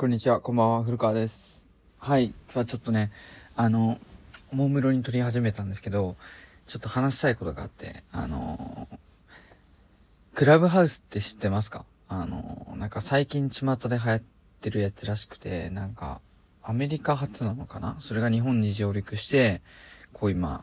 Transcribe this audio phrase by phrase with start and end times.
[0.00, 1.66] こんにちは、こんばんは、古川です。
[1.98, 3.10] はい、今日はちょっとね、
[3.56, 3.98] あの、
[4.52, 6.14] おもむろに撮り始めたんですけど、
[6.68, 8.86] ちょっと話したいことがあって、あの、
[10.34, 11.84] クラブハウスって知ってますか？
[12.06, 14.22] あの、なんか最近巷で流行っ
[14.60, 16.20] てるやつらしくて、なんか、
[16.62, 17.96] アメリカ発なのかな？
[17.98, 19.62] それが日本に上陸して、
[20.12, 20.62] こう今、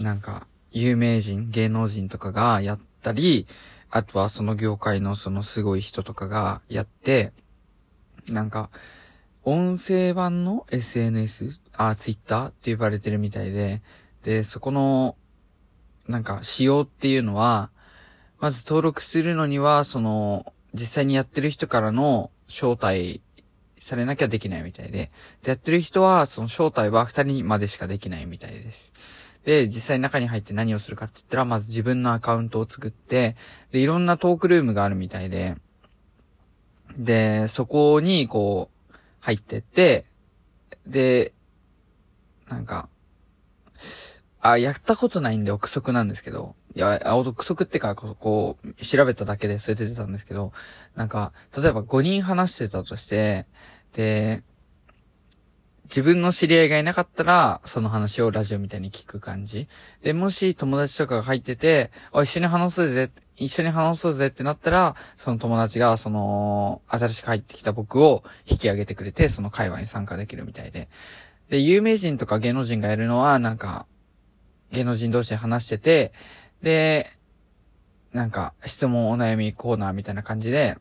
[0.00, 3.46] なんか、有名人、芸能人とかがやったり、
[3.90, 7.32] あとはその業界のそのすごい人とかがやって、
[8.28, 8.70] なんか、
[9.42, 13.82] 音声版の SNS、あ、ツイッターって呼ばれてるみたいで、
[14.22, 15.16] で、そこの、
[16.08, 17.70] なんか、仕様っていうのは、
[18.38, 23.22] まず登録するのには、その、実際にやってる人からの招待
[23.78, 25.10] されなきゃできないみたいで、
[25.42, 28.92] で、やってる人は、その招待は二人までしかできないみたいです。
[29.44, 33.36] で、実際中に入って何をするかって言ったら、まず自分のアカウントを作って、
[33.72, 35.56] で、いろんなトークルームがあるみたいで、
[37.00, 40.04] で、そこに、こう、入ってって、
[40.86, 41.32] で、
[42.48, 42.88] なんか、
[44.40, 50.52] あ、やったことないんで憶測なんですけど、いや、あ憶測ってか、こう、調べただけでそれ出てたんですけど、
[50.94, 53.46] なんか、例えば5人話してたとして、
[53.94, 54.42] で、
[55.90, 59.66] 自分の知り合いがいなかったら、その話をラジオみたいに聞く感じ。
[60.02, 70.88] で、もし友達とかが入ってて、あ、一緒に話そうぜ、一緒に話そうぜってなったら、その友達が、その、新しく入ってきた僕を引き上げてくれて、その会話に参加できるみたいで。
[71.48, 73.86] で、有名人とか芸能人がやるのは、なんか、
[74.70, 76.12] 芸能人同士で話してて、
[76.62, 77.08] で、
[78.12, 80.78] なんか、質問お悩みコーナーみたいな感じで、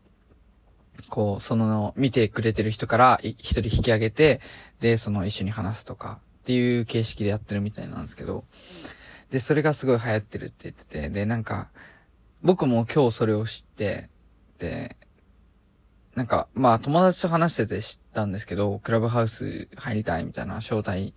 [1.09, 4.42] こう、その、の見てくれてる人から一人引き上げて、
[4.80, 8.44] で、その一緒に話すとか、っていう形式でやってるみたいなんですけど、
[9.30, 11.69] で、それがすごい流行ってるって言ってて、で、なんか、
[12.41, 14.09] 僕も今日それを知って、
[14.58, 14.95] で、
[16.16, 21.13] なんか、まあ友達と話してて知ったんですけど、クラブハウス入りたいみたいな招待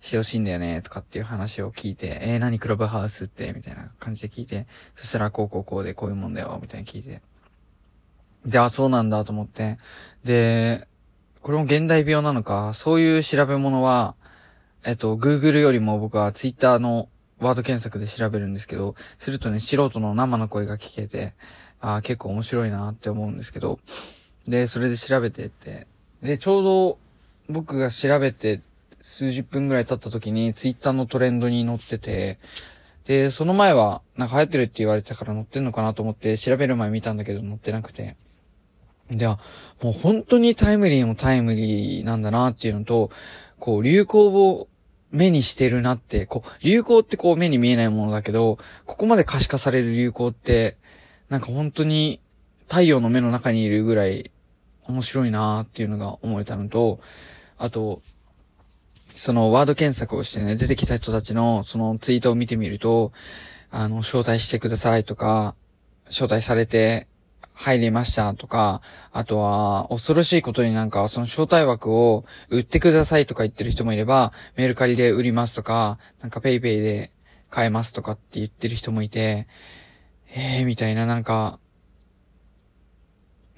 [0.00, 7.22] してほしいんだよね、とかっていう話を聞いて、えー、何クラブハウスって、みたいな感じで聞いて、そしたらこうこうこうでこういうもんだよ、みたいに聞いて。
[8.44, 9.78] で、あ、そうなんだと思って。
[10.24, 10.86] で、
[11.42, 14.14] これも現代病なのか、そういう調べ物は、
[14.84, 17.08] えっと、Google よりも僕は Twitter の
[17.40, 21.34] ワード検索で調べるんですけど、するとね、素人の生の声が聞けて、
[21.80, 23.78] あ結構面白いなって思うんですけど、
[24.46, 25.86] で、それで調べてって、
[26.22, 26.98] で、ちょうど
[27.48, 28.60] 僕が調べて
[29.00, 32.38] 数十分ぐらい経った時に Twitter のトレンドに載ってて、
[33.04, 38.16] で、その前はなんか流行ってるって言われてたから載ってんのかなと思って調べる前見たんだけど載ってなくて。
[39.10, 39.38] で、あ
[39.82, 43.10] もう本当にタイムリーもタイムリーなんだなっていうのと、
[43.58, 44.68] こう流行を
[45.10, 50.76] 目にしてるなって、こう、流行ってこう目に見えないものだけど、ここまで可視化される流行って、
[51.28, 52.20] なんか本当に
[52.68, 54.30] 太陽の目の中にいるぐらい
[54.84, 57.00] 面白いなっていうのが思えたのと、
[57.56, 58.02] あと、
[59.08, 63.12] そのワード検索をしてね、出てきた人たちのそのツイートを見てみると、
[63.70, 65.54] あの、招待してくださいとか、
[66.06, 67.06] 招待されて
[67.54, 68.82] 入りましたとか、
[69.12, 77.10] あとは、恐ろしいことになんか、その招待枠を売ってくださいとか言ってる人もいれば、メルカリで売りますとか、なんかペイペイで
[77.50, 79.48] 買えますとかって言ってる人もいて、
[80.34, 81.58] えー、みたいななんか、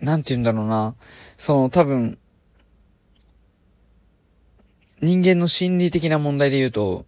[0.01, 0.95] なんて言うんだろうな。
[1.37, 2.19] その多分、
[5.03, 7.05] 人間の心理的な問題で言うと、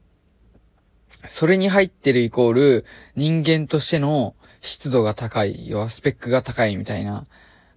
[1.26, 2.84] それに入ってるイコール
[3.16, 7.24] 人間としての湿度が高い、要はスペックが高いみたいな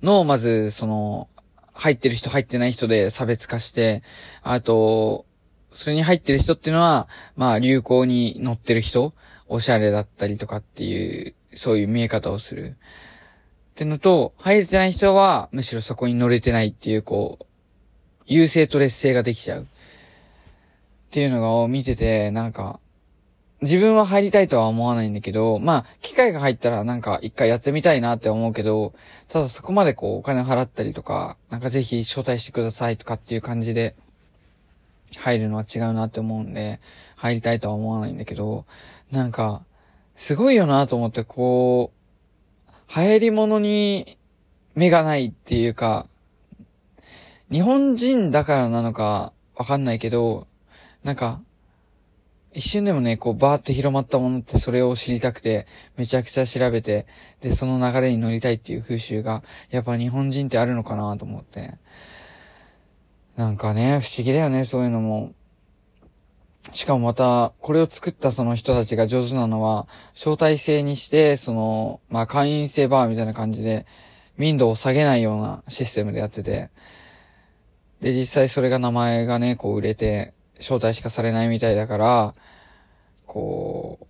[0.02, 1.28] のをまず、その、
[1.74, 4.02] 入ってる人入ってない人で差別化して、
[4.44, 5.26] あと、
[5.72, 9.14] それに入ってる人っていうのは、まあ流行に乗ってる人、
[9.48, 12.78] おしゃれだったりとかっていう、そういう見え方をする。
[13.72, 17.46] ってのと、入れてない人は、むしろそこに乗れてないっていう、こう、
[18.26, 19.64] 優勢と劣勢ができちゃう。
[19.64, 19.66] っ
[21.12, 22.80] ていうのが見てて、なんか、
[23.62, 28.94] 自分は入りたいとは思わないんだけど、まあ、機会が入ったらなんか一回やってみたいなって思うけど、
[29.30, 33.96] ただそこまでこうお金払ったりとか、なんかぜひ招待してくださいとかっていう感じで
[35.18, 36.80] 入るのは違うなって思うんで、
[37.16, 38.66] 入りたいとは思わないんだけど、
[39.12, 39.64] なんか、
[40.16, 44.18] すごいよなと思ってこう、流行り物に
[44.76, 46.08] 目がないっていうか、
[47.52, 50.48] 日本人だからなのかわかんないけど、
[51.04, 51.42] なんか、
[52.56, 55.68] 一瞬でもね、こう、バーって広まったものってそれを知りたくて、
[55.98, 57.06] めちゃくちゃ調べて、
[57.42, 61.74] で、その流れに乗りたいっていう風習が、やっぱ日本人ってあるのかなと思って。
[63.36, 65.34] なんかね、不思議だよね、そういうのも。
[66.72, 73.86] しかもまた、これを作ったその人たちが上手なのは、招待制にして、その、まあ、会員制バーみたいな感じで、
[74.38, 76.70] 民度を下げないようなシステムでやってて、
[78.00, 82.34] で、実際それが名前がね、こう売れて、招待しかされないみたいだから、
[83.26, 84.06] こう、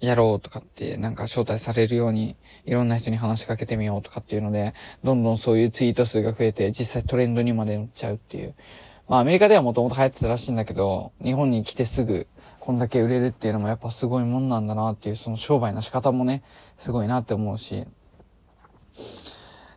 [0.00, 8.54] やろうとかって、なんか招待されるように、いろんな人に話しかけてみようとかっていうので、どんどんそういうツイート数が増えて、実際トレンドにまで乗っちゃうっていう。
[9.08, 12.26] まあアメリカではもともと流行ってたらしいんだけど、日本に来てすぐ、
[12.60, 16.42] こんだけ売れるっていうのもやっぱすごいもんなんだなっていう、その商売の仕方もね、
[16.76, 17.86] すごいなって思うし、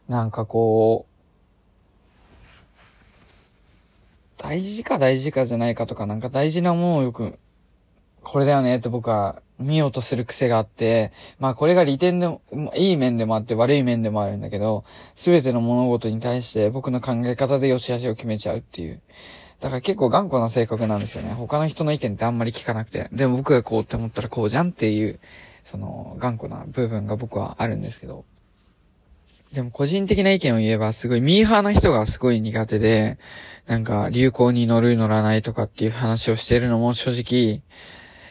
[0.07, 1.08] なんかこう、
[4.39, 7.37] 大事か大事かじゃないかとか、なんか大事なものをよく、
[8.23, 12.41] これだよねって僕は見ようとする癖があって、まあこれが利点でも、
[12.73, 19.01] いい面でもあって悪い面でもあるんだけど、すべての物事に対して僕の考え方で良し悪しを決めちゃうっていう。
[19.59, 21.33] だから結構頑固な性格なんですよね。
[21.33, 23.09] 他の人の意見ってあんまり聞かなくて。
[23.11, 25.19] でも僕がこうって思ったらこうじゃんっていう、
[25.65, 28.23] その頑固な部分が僕はあるんですけど。
[29.53, 33.17] でも個人的な意見を言えばすごいミーハーな人がすごい苦手で、
[33.65, 37.61] なんか流行に乗る乗らないとかっていう話をしてるのも正直、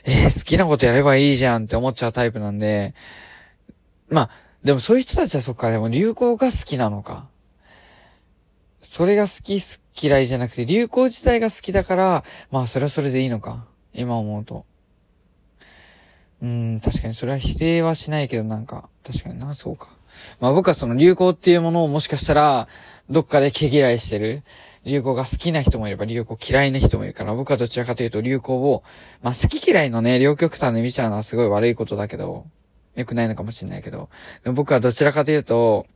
[0.04, 2.94] えー、好きなことやればいいじゃんって思っちゃうタイプなんで、
[4.08, 4.30] まあ、
[4.64, 7.28] でもそういう人たちはそっか、でも流行が好きなのか。
[8.80, 9.60] それが好き
[10.00, 13.66] 嫌いじゃなくて、流行自体が好きだから、まあそれはそれでいいのか。
[13.92, 14.64] 今思うと。
[16.40, 19.97] うん、確かにそれは否定はしないけどなんか、確かにな、そうか。
[20.40, 22.68] まあ僕はその流行っていうものをもしかしたら、
[23.10, 24.42] どっかで毛嫌いしてる。
[24.84, 28.82] 流行が好きな人もいれば流行嫌いな人もいるから、僕はどちらかというと流行を、
[29.22, 32.46] まあ好き嫌いのね、両極端で見ちゃうのはすごい悪いことだけど、
[32.94, 34.08] 良くないのかもしれないけど、
[34.44, 35.86] 僕はどちらかというと、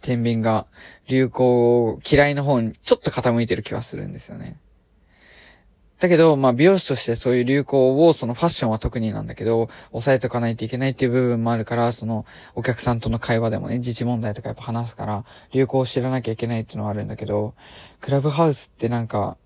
[0.00, 0.66] 天秤が
[1.08, 4.56] 流行嫌いの方にちょっと傾いてる気はするんですよね。
[6.02, 12.26] だけど、まあ美容師としてそういう流行を、そのファッションは特になんだけど、抑えておかないといけないっていう部分もあるから、その
[12.56, 17.54] お客さんとの会話でもね、自治問題とかやっぱ話すから、流行を知らなきゃいけないっていうのはあるんだけど、
[18.00, 19.36] クラブハウスってなんか、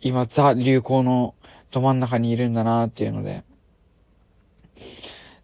[0.00, 1.36] 今ザ流行の
[1.70, 3.44] ど真ん中にいるんだなっていうので、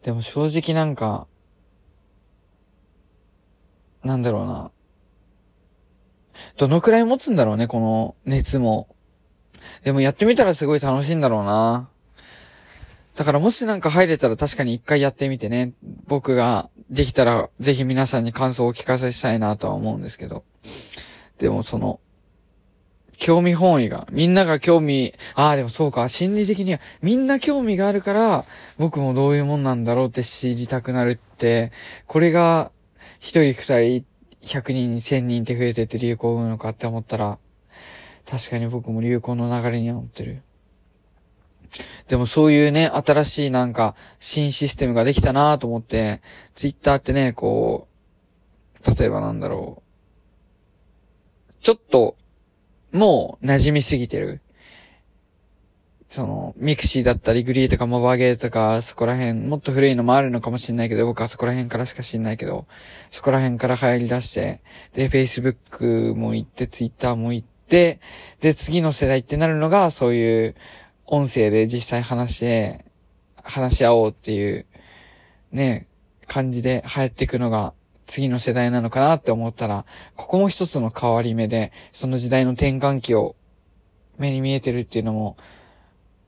[0.03, 1.29] でも正直なんか、
[4.03, 4.73] なんだろうな。
[6.57, 8.89] どのくらい持つんだろうね、この熱も。
[9.85, 11.89] でもやってみたらすごい楽しいんだろうな。
[13.17, 15.73] だからもしなんか入れたら確かに一回やってみてね、
[16.07, 20.45] 僕ができたらぜひ皆さんに感想をお聞かせしたいなとは思うんですけど。
[21.39, 22.01] でもその、
[23.19, 28.45] 興味本位が、みんなが興味、ああ、でもそうか、心理的には、みんな興味があるから、
[28.79, 31.71] 僕もどういうもんなんだろうって知りたくなるって、
[32.07, 32.73] これが、
[33.21, 34.05] 一人二人、
[34.41, 37.39] 百人、千人って増えてって流行を生むのかって思ったら、
[38.29, 40.43] 確かに僕も流行の流れには乗ってる。
[42.09, 46.21] でもそういうね、新しいなんか、新システムができたなと思って、
[46.55, 47.89] ツイッターってね、こ
[48.87, 49.83] う、例えばなんだろ
[51.49, 51.53] う。
[51.61, 52.17] ちょっと、
[52.93, 54.43] もう馴染みすぎてる。
[56.11, 62.67] その、ミクシーだったり、グリーとかモバゲーとか、そこら辺、もっと古いのもあるのかもしれないけど、僕はそこら辺からしか知んないけど、
[63.11, 64.61] そこら辺から流行り出して、
[64.93, 68.01] で、Facebook も行って、Twitter も行って、で、
[68.43, 70.55] で、次の世代ってなるのが、そういう
[71.07, 72.85] 音声で実際話して、
[73.43, 74.67] 話し合おうっていう、
[75.53, 75.89] ね、
[76.29, 77.73] 感じで流行っていくのが
[78.05, 79.87] 次の世代なのかなって思ったら、
[80.17, 83.37] ここも一つの変わり目で、その時代の転換期を
[84.19, 85.39] 目に見えてるっていうのも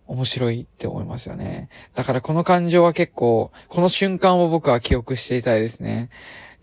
[0.07, 1.69] 面白いって思いますよね。
[1.95, 6.09] だからこの感情は結構、この瞬間を僕は記憶していたいですね。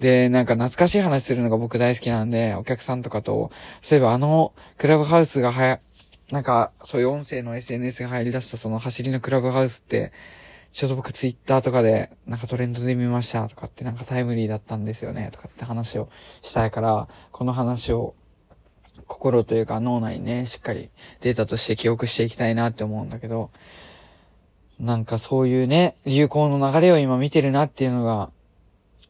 [0.02, 5.80] で、なんか懐かしい話するのが僕大好きなんで、お客さんとかと、そういえばあの、クラブハウスがはや、
[6.32, 10.12] なんか、そういう音声の SNS が入り出したその走りのクラブハウスって、
[10.72, 16.10] ちょうど僕ツイッターとかで、なんかトレンドで見ましたとかってなんかタイムリーだったんですよねとかって話を
[16.42, 18.16] したいから、この話を
[19.06, 20.90] 心というか脳内にね、しっかり
[21.20, 23.52] データとして記憶していきたいなって思うんだけど、
[24.80, 28.32] なんかそういうね、流行の流れを今見てるなっていうのが、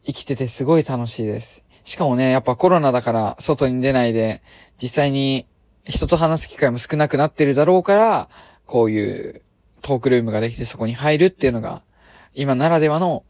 [0.04, 1.64] 生きててすごい楽しいです。
[1.84, 4.42] しかもね、やっぱコロナだから外に出ないで、
[4.80, 5.46] 実際に
[5.84, 8.28] 人と話す機会も少なくなってるだろうから、
[8.66, 9.42] こういう
[9.82, 11.82] トークルームができてそこに入るっていうのが、
[12.34, 13.24] 今ならではの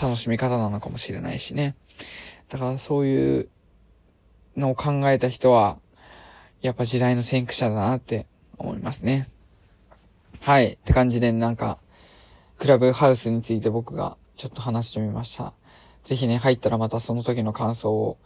[0.00, 1.74] 楽しみ方なのかもしれないしね。
[2.48, 3.48] だからそういう
[4.56, 5.78] のを考えた人は、
[6.60, 8.26] やっぱ時代の先駆者だなって
[8.58, 9.26] 思いますね。
[10.42, 10.74] はい。
[10.74, 11.78] って感じでなんか、
[12.58, 15.54] クラブハウスについて僕がちょっと話してみました。
[16.06, 18.16] ぜひね、入ったらまたその時の感想を、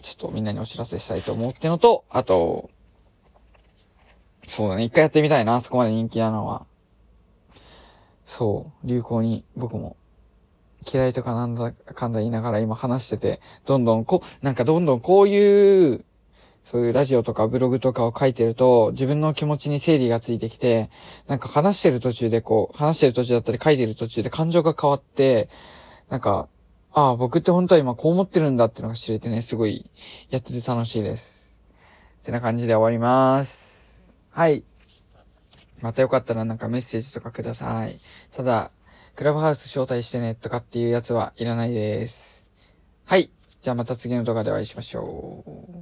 [0.00, 2.70] ちょっとみんなにお知らせしたいと思ってのと、あと、
[4.48, 6.64] そうだね、一回やってみたいな、そこまで人気なのは。
[8.24, 9.98] そう、流行に僕も
[10.90, 16.02] 嫌いとかなんだかんだ言いながら今話してて、どんどんこう、なんかどんどんこういう
[16.64, 20.90] そういうラジオとかブログとかを書いてると、自分の気持ちに整理がついてきて、
[21.26, 25.48] なんか話してる途中でこう、話してる途中だったり書いてる途中で感情が変わって、
[26.12, 26.46] なんか、
[26.92, 29.90] ああ、僕って本当は今こう思ってるんだってのが知れてね、すごい
[30.28, 31.56] やってて楽しいです。
[32.20, 34.14] ってな感じで終わります。
[34.28, 34.66] はい。
[35.80, 37.96] またよかったらなんかメッセージとかください。
[38.30, 38.72] ただ、
[39.16, 42.50] クラブハウス招待してねとかっていうやつはいらないです。
[43.06, 43.30] はい。
[43.62, 45.62] じゃあまた次の動画でお会いしましょう。